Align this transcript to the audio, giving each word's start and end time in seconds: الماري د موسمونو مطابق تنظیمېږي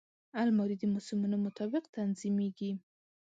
الماري 0.41 0.75
د 0.79 0.83
موسمونو 0.93 1.37
مطابق 1.45 1.83
تنظیمېږي 1.95 2.71